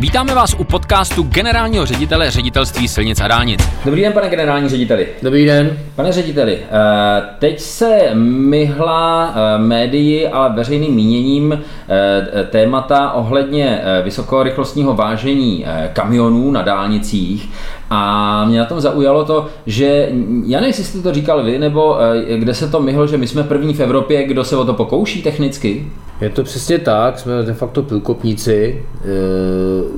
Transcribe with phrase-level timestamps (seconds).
[0.00, 3.68] Vítáme vás u podcastu generálního ředitele ředitelství silnic a dálnic.
[3.84, 5.06] Dobrý den, pane generální řediteli.
[5.22, 5.78] Dobrý den.
[5.96, 14.94] Pane řediteli, eh, teď se myhla eh, médii a veřejným míněním eh, témata ohledně vysokorychlostního
[14.94, 17.50] vážení kamionů na dálnicích
[17.90, 20.08] a mě na tom zaujalo to, že
[20.46, 21.96] já nevím, jestli jste to říkal vy, nebo
[22.36, 25.22] kde se to myhlo, že my jsme první v Evropě, kdo se o to pokouší
[25.22, 25.86] technicky?
[26.20, 29.06] Je to přesně tak, jsme de facto průkopníci e,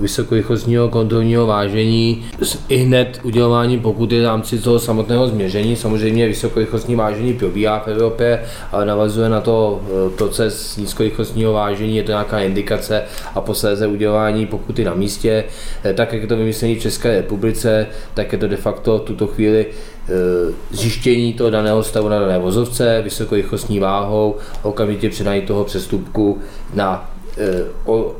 [0.00, 5.76] vysokorychlostního kontrolního vážení s i hned udělování pokuty v rámci toho samotného změření.
[5.76, 8.42] Samozřejmě vysokorychlostní vážení probíhá v Evropě,
[8.72, 13.02] ale navazuje na to e, proces nízkorychlostního vážení, je to nějaká indikace
[13.34, 15.44] a posléze udělování pokuty na místě.
[15.84, 19.02] E, tak, jak je to vymyslení v České republice, tak je to de facto v
[19.02, 19.66] tuto chvíli
[20.10, 25.64] Eh, zjištění toho daného stavu na dané vozovce, vysokorychlostní váhou, okamžitě předání toho
[26.08, 26.38] přestupku
[26.74, 27.64] na eh,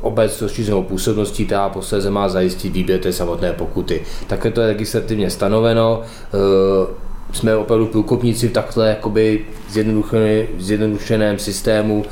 [0.01, 4.01] obec rozšířenou působností, která posledně má zajistit výběr té samotné pokuty.
[4.27, 6.01] Také to je legislativně stanoveno.
[6.01, 9.45] Eh, jsme opravdu průkopníci v takhle jakoby
[10.57, 12.05] zjednodušeném systému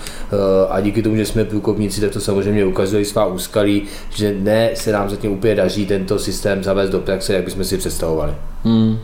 [0.70, 4.92] a díky tomu, že jsme průkopníci, tak to samozřejmě ukazuje svá úskalí, že ne se
[4.92, 8.34] nám zatím úplně daří tento systém zavést do praxe, jak bychom si představovali.
[8.64, 8.98] Hmm.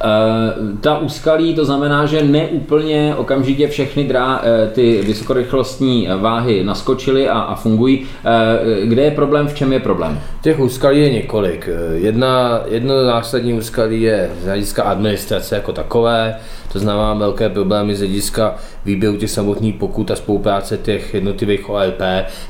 [0.00, 7.28] Eh, ta úskalí, to znamená, že neúplně okamžitě všechny drá, eh, ty vysokorychlostní váhy naskočily
[7.28, 8.06] a, a fungují.
[8.24, 10.20] Eh, kde je problém, v čem je problém?
[10.42, 11.68] Těch úskalí je několik.
[11.94, 16.36] Jedna, jedno zásadní úskalí je z hlediska administrace jako takové,
[16.72, 22.02] to znamená velké problémy z hlediska výběru těch samotných pokut a spolupráce těch jednotlivých OLP,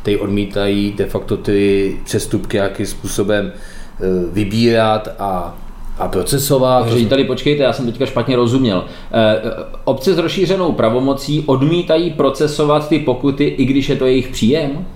[0.03, 3.53] ty odmítají de facto ty přestupky jakým způsobem
[4.33, 5.57] vybírat a
[5.99, 6.89] a procesovat.
[6.89, 8.85] Řediteli, počkejte, já jsem teďka špatně rozuměl.
[9.13, 9.41] E,
[9.85, 14.87] obce s rozšířenou pravomocí odmítají procesovat ty pokuty, i když je to jejich příjem?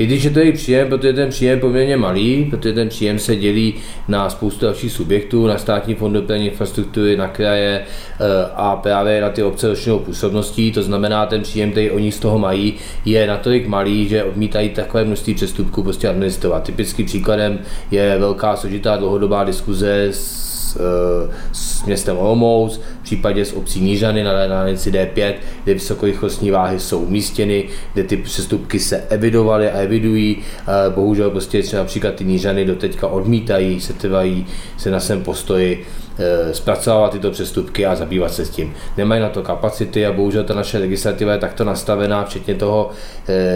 [0.00, 3.18] I když je to jejich příjem, protože ten příjem je poměrně malý, protože ten příjem
[3.18, 3.74] se dělí
[4.08, 8.24] na spoustu dalších subjektů, na státní fond dopravní infrastruktury, na kraje eh,
[8.54, 10.72] a právě na ty obce ročnou působností.
[10.72, 12.74] To znamená, ten příjem, který oni z toho mají,
[13.04, 16.62] je natolik malý, že odmítají takové množství přestupků prostě administrovat.
[16.62, 17.58] Typickým příkladem
[17.90, 24.24] je velká složitá dlouhodobá diskuze s Eh, s městem Olomouc, v případě s obcí Nížany
[24.24, 27.64] na dálnici D5, kde vysokorychlostní váhy jsou umístěny,
[27.94, 30.36] kde ty přestupky se evidovaly a evidují.
[30.38, 35.86] Eh, bohužel prostě třeba například ty Nížany doteďka odmítají, se trvají se na svém postoji
[36.18, 38.74] eh, zpracovávat tyto přestupky a zabývat se s tím.
[38.96, 42.90] Nemají na to kapacity a bohužel ta naše legislativa je takto nastavená, včetně toho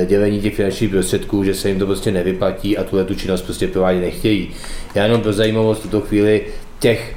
[0.06, 3.68] dělení těch finančních prostředků, že se jim to prostě nevyplatí a tuhle tu činnost prostě
[3.68, 4.50] provádět nechtějí.
[4.94, 6.42] Já jenom pro zajímavost v tuto chvíli
[6.84, 7.16] těch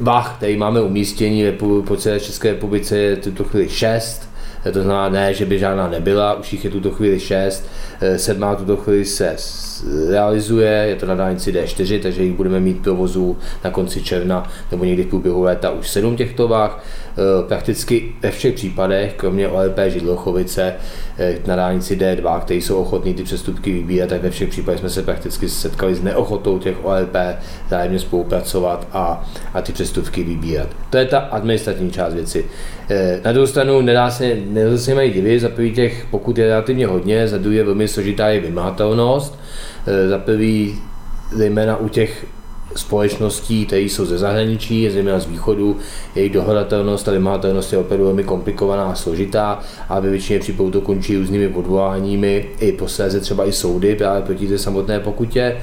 [0.00, 1.44] vach, které máme umístění
[1.86, 4.30] po celé České republice, je tuto chvíli 6.
[4.72, 7.64] To znamená ne, že by žádná nebyla, už jich je tuto chvíli 6.
[8.00, 9.36] Eh, sedmá tuto chvíli se
[10.10, 14.84] realizuje, je to na dálnici D4, takže jich budeme mít provozu na konci června nebo
[14.84, 16.84] někdy v průběhu léta už sedm těchto váh.
[17.18, 20.74] Eh, prakticky ve všech případech, kromě OLP Židlochovice
[21.18, 24.90] eh, na dálnici D2, které jsou ochotní ty přestupky vybírat, tak ve všech případech jsme
[24.90, 27.16] se prakticky setkali s neochotou těch OLP
[27.70, 30.68] zájemně spolupracovat a, a ty přestupky vybírat.
[30.90, 32.44] To je ta administrativní část věci.
[32.90, 36.46] Eh, na druhou stranu nedá se, nedá se mají divit, za prvý těch pokud je
[36.46, 39.38] relativně hodně, za druhé velmi složitá je vymahatelnost,
[40.08, 40.78] za prvý
[41.32, 42.26] zejména u těch
[42.76, 45.76] společností, které jsou ze zahraničí, zejména z východu,
[46.14, 50.80] jejich dohledatelnost a vymahatelnost je opravdu velmi komplikovaná a složitá a ve většině případů to
[50.80, 55.56] končí různými odvoláními, i posléze třeba i soudy právě proti té samotné pokutě.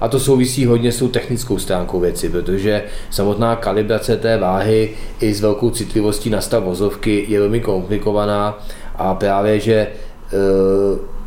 [0.00, 4.90] A to souvisí hodně s tou technickou stránkou věci, protože samotná kalibrace té váhy
[5.20, 8.58] i s velkou citlivostí na stav vozovky je velmi komplikovaná
[8.96, 9.88] a právě, že e,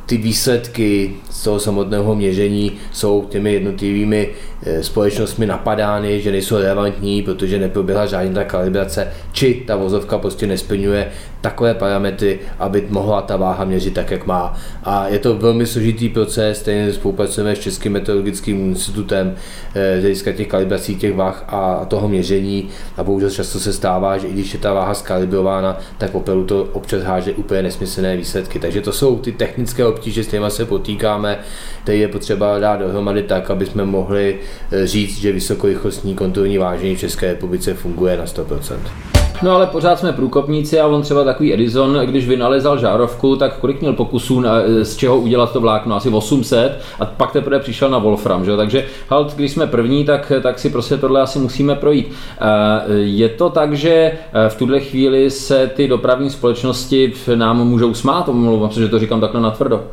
[0.09, 4.30] ty výsledky z toho samotného měření jsou těmi jednotlivými
[4.64, 10.48] eh, společnostmi napadány, že nejsou relevantní, protože neproběhla žádná ta kalibrace, či ta vozovka prostě
[10.48, 11.12] nesplňuje
[11.42, 14.58] takové parametry, aby mohla ta váha měřit tak, jak má.
[14.84, 19.36] A je to velmi složitý proces, stejně spolupracujeme s Českým meteorologickým institutem
[19.75, 24.18] eh, z hlediska těch kalibrací těch váh a toho měření a bohužel často se stává,
[24.18, 28.60] že i když je ta váha skalibrována, tak opravdu to občas háže úplně nesmyslné výsledky.
[28.60, 31.40] Takže to jsou ty technické obtíže, s kterými se potýkáme,
[31.84, 34.40] které je potřeba dát dohromady tak, aby jsme mohli
[34.72, 39.19] eh, říct, že vysokorychlostní kontrolní vážení v České republice funguje na 100%.
[39.44, 43.81] No ale pořád jsme průkopníci a on třeba takový Edison, když vynalezal žárovku, tak kolik
[43.81, 44.53] měl pokusů, na,
[44.83, 45.95] z čeho udělat to vlákno?
[45.95, 48.57] Asi 800 a pak teprve přišel na Wolfram, že?
[48.57, 52.12] takže halt, když jsme první, tak, tak si prostě tohle asi musíme projít.
[52.12, 57.94] Eh, je to tak, že eh, v tuhle chvíli se ty dopravní společnosti nám můžou
[57.94, 59.83] smát, omlouvám se, že to říkám takhle natvrdo.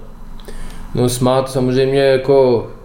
[0.94, 2.75] No smát samozřejmě jako Eh,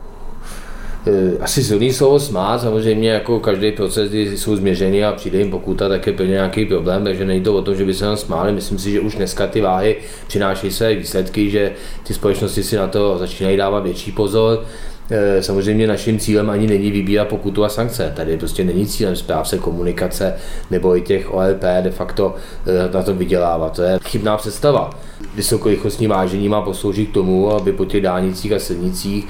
[1.40, 5.90] asi silný slovo smát, samozřejmě jako každý proces, kdy jsou změřeny a přijde jim pokuta,
[5.90, 8.52] tak je plně nějaký problém, takže není to o tom, že by se nám smáli.
[8.52, 9.96] Myslím si, že už dneska ty váhy
[10.28, 11.72] přinášejí své výsledky, že
[12.04, 14.66] ty společnosti si na to začínají dávat větší pozor.
[15.14, 18.14] Eh, samozřejmě naším cílem ani není vybírat pokutu a sankce.
[18.16, 20.34] Tady prostě není cílem správce komunikace
[20.72, 23.76] nebo i těch OLP de facto eh, na to vydělávat.
[23.76, 24.90] To je chybná představa.
[25.36, 29.28] Vysokorychlostní vážení má posloužit k tomu, aby po těch dálnicích a silnicích,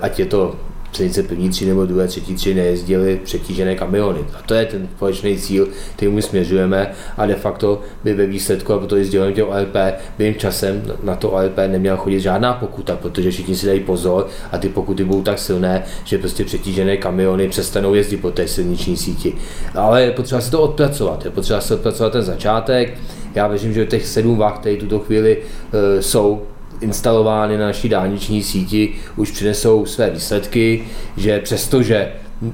[0.00, 0.54] ať je to
[0.96, 4.20] silnice první tří nebo druhé, třetí tři nejezdily přetížené kamiony.
[4.34, 8.72] A to je ten společný cíl, který my směřujeme a de facto by ve výsledku,
[8.72, 9.76] a proto i sdělujeme těm OLP,
[10.18, 14.28] by jim časem na to OLP neměla chodit žádná pokuta, protože všichni si dají pozor
[14.52, 18.96] a ty pokuty budou tak silné, že prostě přetížené kamiony přestanou jezdit po té silniční
[18.96, 19.34] síti.
[19.74, 22.98] Ale je potřeba se to odpracovat, je potřeba se odpracovat ten začátek.
[23.34, 26.42] Já věřím, že těch sedm vah, které tuto chvíli uh, jsou
[26.80, 30.84] instalovány na naší dálniční síti, už přinesou své výsledky,
[31.16, 32.12] že přestože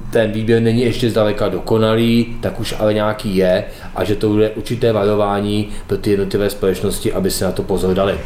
[0.09, 3.63] ten výběr není ještě zdaleka dokonalý, tak už ale nějaký je
[3.95, 7.93] a že to bude určité varování pro ty jednotlivé společnosti, aby se na to pozor
[7.93, 8.17] dali.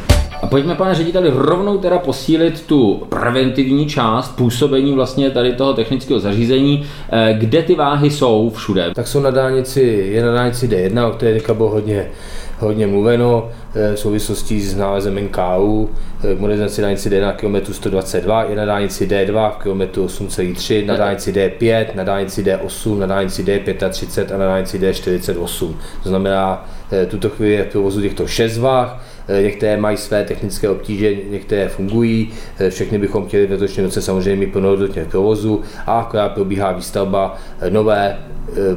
[0.42, 6.20] A pojďme, pane řediteli, rovnou teda posílit tu preventivní část působení vlastně tady toho technického
[6.20, 6.86] zařízení.
[7.12, 8.90] Eh, kde ty váhy jsou všude?
[8.94, 12.10] Tak jsou na dálnici, je na dálnici D1, o které teďka bylo hodně,
[12.58, 15.90] hodně mluveno eh, v souvislosti s nálezem NKU,
[16.24, 20.96] eh, modernizaci dálnici D na km 122, je na dálnici D2 v km 8,3, na
[20.96, 25.74] dálnici D5, na dálnici D8, na dálnici D35 a na dálnici D48.
[26.02, 26.68] To znamená,
[27.08, 31.68] tuto chvíli je v provozu těchto 6 váh, Eh, některé mají své technické obtíže, některé
[31.68, 36.72] fungují, eh, všechny bychom chtěli v letošním roce samozřejmě plnohodnotně v provozu a akorát probíhá
[36.72, 38.18] výstavba eh, nové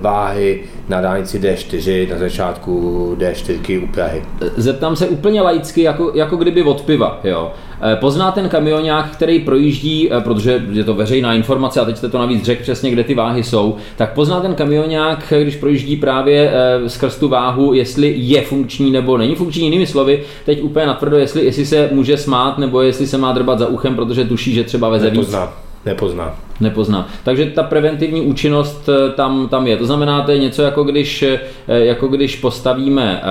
[0.01, 4.23] váhy na dálnici D4 na začátku D4 u Prahy.
[4.57, 7.19] Zeptám se úplně laicky, jako, jako kdyby od piva.
[7.23, 7.51] Jo.
[7.99, 12.43] Pozná ten kamionák, který projíždí, protože je to veřejná informace a teď jste to navíc
[12.43, 16.51] řekl přesně, kde ty váhy jsou, tak pozná ten kamionák, když projíždí právě
[16.87, 19.63] skrz tu váhu, jestli je funkční nebo není funkční.
[19.63, 23.59] Jinými slovy, teď úplně natvrdo, jestli, jestli se může smát nebo jestli se má drbat
[23.59, 25.45] za uchem, protože tuší, že třeba veze Nepozná.
[25.45, 25.53] víc.
[25.85, 26.48] Nepozná.
[26.59, 27.07] Nepozná.
[27.23, 29.77] Takže ta preventivní účinnost eh, tam, tam je.
[29.77, 33.21] To znamená, to je něco jako když, eh, jako když postavíme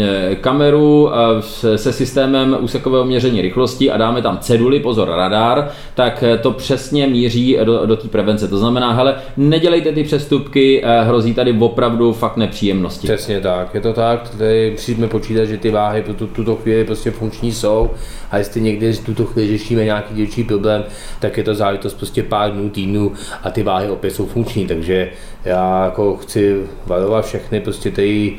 [0.00, 1.10] eh, kameru
[1.76, 7.58] se systémem úsekového měření rychlosti a dáme tam ceduly, pozor, radar, tak to přesně míří
[7.64, 8.48] do, do té prevence.
[8.48, 13.06] To znamená, hele, nedělejte ty přestupky, hrozí tady opravdu fakt nepříjemnosti.
[13.06, 14.28] Přesně tak, je to tak.
[14.38, 17.90] Tady musíme počítat, že ty váhy pro tu, tuto chvíli prostě funkční jsou
[18.30, 20.84] a jestli někdy tuto chvíli řešíme nějaký dílčí problém,
[21.20, 23.12] tak je to záležitost prostě pár dnů dnů, týdnů
[23.42, 25.10] a ty váhy opět jsou funkční, takže
[25.44, 28.36] já jako chci varovat všechny prostě tady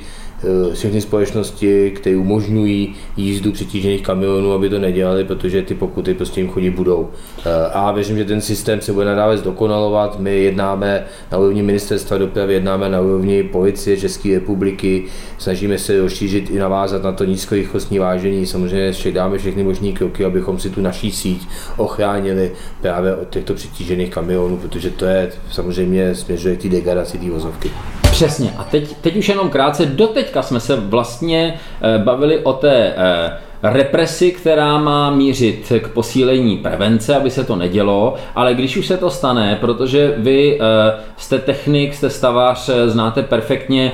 [0.73, 6.49] všechny společnosti, které umožňují jízdu přetížených kamionů, aby to nedělali, protože ty pokuty prostě jim
[6.49, 7.09] chodit budou.
[7.45, 10.19] Eh, a věřím, že ten systém se bude nadále zdokonalovat.
[10.19, 15.03] My jednáme na úrovni ministerstva dopravy, jednáme na úrovni policie České republiky,
[15.37, 18.45] snažíme se rozšířit i navázat na to nízkorychlostní vážení.
[18.45, 21.47] Samozřejmě dáme všechny možné kroky, abychom si tu naší síť
[21.77, 22.51] ochránili
[22.81, 27.71] právě od těchto přetížených kamionů, protože to je samozřejmě směřuje k té degradaci té vozovky.
[28.13, 28.53] Přesně.
[28.57, 33.37] A teď, teď už jenom krátce, doteďka jsme se vlastně eh, bavili o té eh,
[33.63, 38.97] represi, která má mířit k posílení prevence, aby se to nedělo, ale když už se
[38.97, 43.91] to stane, protože vy eh, jste technik, jste stavář, znáte perfektně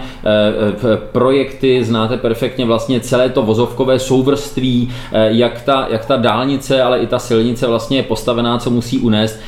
[1.12, 7.08] projekty, znáte perfektně vlastně celé to vozovkové souvrství, jak ta, jak ta dálnice, ale i
[7.08, 9.40] ta silnice vlastně je postavená, co musí unést.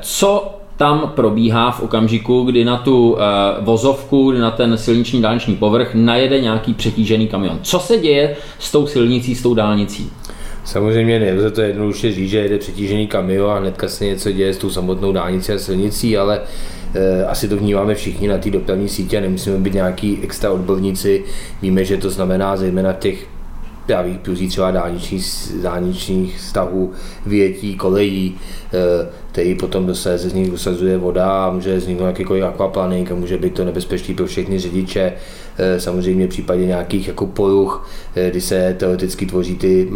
[0.00, 3.18] Co tam probíhá v okamžiku, kdy na tu uh,
[3.60, 7.58] vozovku, kdy na ten silniční dálniční povrch najede nějaký přetížený kamion.
[7.62, 10.10] Co se děje s tou silnicí, s tou dálnicí?
[10.64, 14.58] Samozřejmě nelze to jednoduše říct, že jede přetížený kamion a hnedka se něco děje s
[14.58, 16.40] tou samotnou dálnicí a silnicí, ale
[16.94, 21.24] e, asi to vnímáme všichni na té dopravní sítě a nemusíme být nějaký extra odborníci.
[21.62, 23.26] Víme, že to znamená zejména těch
[23.86, 26.92] právě průzí třeba dálničních, dálničních stavů,
[27.26, 28.38] větí, kolejí,
[28.72, 33.38] eh, který potom se z nich usazuje voda a může vzniknout jakýkoliv aquaplaning a může
[33.38, 35.12] být to nebezpečný pro všechny řidiče.
[35.58, 39.88] Eh, samozřejmě v případě nějakých jako poruch, eh, kdy se teoreticky tvoří ty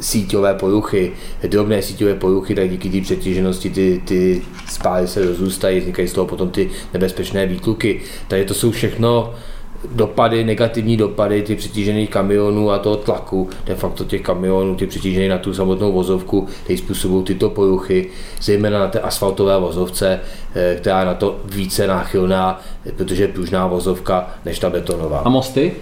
[0.00, 1.12] síťové poruchy,
[1.48, 6.26] drobné síťové poruchy, tak díky té přetíženosti ty, ty spály se rozrůstají, vznikají z toho
[6.26, 8.00] potom ty nebezpečné výtluky.
[8.28, 9.34] Takže to jsou všechno
[9.94, 15.30] dopady, negativní dopady těch přetížených kamionů a toho tlaku, de facto těch kamionů, ty přetížených
[15.30, 18.10] na tu samotnou vozovku, které způsobují tyto poruchy,
[18.42, 20.20] zejména na té asfaltové vozovce,
[20.54, 22.60] eh, která je na to více náchylná,
[22.96, 25.18] protože je pružná vozovka než ta betonová.
[25.18, 25.72] A mosty?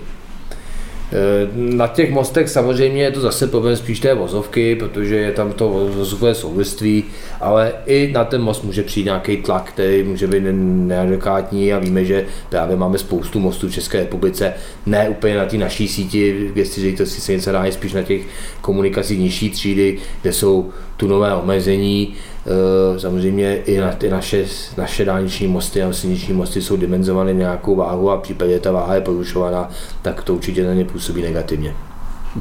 [1.55, 5.69] Na těch mostech samozřejmě je to zase problém spíš té vozovky, protože je tam to
[5.69, 7.05] vozové souvisství,
[7.41, 12.05] ale i na ten most může přijít nějaký tlak, který může být neadekvátní a víme,
[12.05, 14.55] že právě máme spoustu mostů v České republice,
[14.87, 18.23] ne úplně na té naší síti, kde si ředitelství se něco dá, spíš na těch
[18.61, 22.15] komunikacích nižší třídy, kde jsou tunové omezení,
[22.47, 24.45] Eh, samozřejmě i, na, ty naše,
[24.77, 28.95] naše dálniční mosty a silniční mosty jsou dimenzovány nějakou váhu a v případě ta váha
[28.95, 29.69] je porušovaná,
[30.03, 31.75] tak to určitě na ně působí negativně.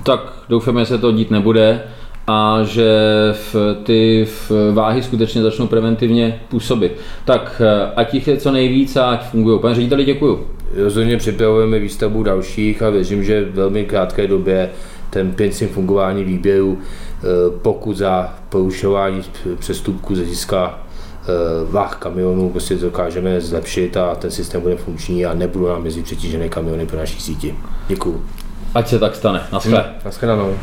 [0.04, 1.84] Tak doufáme, že se to dít nebude
[2.28, 2.90] a že
[3.34, 6.98] v ty v váhy skutečně začnou preventivně působit.
[7.26, 9.60] Tak eh, ať jich je co nejvíc a ať fungují.
[9.60, 10.48] Pane řediteli, děkuju.
[10.76, 14.70] Rozhodně připravujeme výstavbu dalších a věřím, že v velmi krátké době
[15.10, 17.26] ten princip fungování výběru, eh,
[17.62, 19.22] pokud za porušování
[19.60, 21.28] přestupku ze hlediska eh,
[21.72, 26.50] váh kamionů prostě dokážeme zlepšit a ten systém bude funkční a nebudou nám mezi přetížené
[26.50, 27.56] kamiony pro naší síti.
[27.88, 28.24] Děkuju.
[28.76, 29.42] Ať se tak stane.
[29.52, 29.86] Naschle.
[30.06, 30.56] Naschledanou.